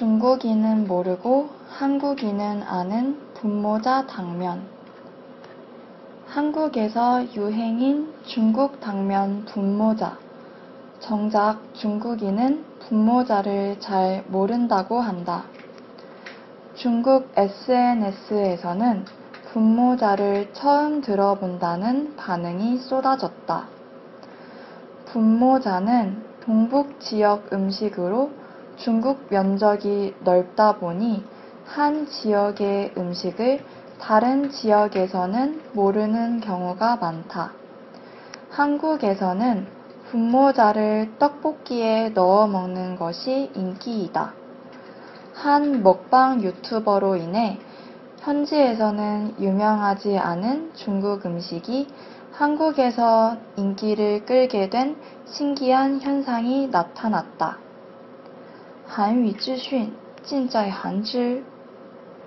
[0.00, 4.62] 중국인은 모르고 한국인은 아는 분모자 당면.
[6.26, 10.16] 한국에서 유행인 중국 당면 분모자.
[11.00, 15.44] 정작 중국인은 분모자를 잘 모른다고 한다.
[16.74, 19.04] 중국 SNS에서는
[19.52, 23.68] 분모자를 처음 들어본다는 반응이 쏟아졌다.
[25.04, 28.40] 분모자는 동북 지역 음식으로
[28.76, 31.24] 중국 면적이 넓다 보니
[31.66, 33.60] 한 지역의 음식을
[34.00, 37.52] 다른 지역에서는 모르는 경우가 많다.
[38.50, 39.66] 한국에서는
[40.10, 44.32] 분모자를 떡볶이에 넣어 먹는 것이 인기이다.
[45.34, 47.58] 한 먹방 유튜버로 인해
[48.18, 51.88] 현지에서는 유명하지 않은 중국 음식이
[52.32, 57.69] 한국에서 인기를 끌게 된 신기한 현상이 나타났다.
[58.92, 59.88] 韩语资讯
[60.24, 61.44] 尽在韩知。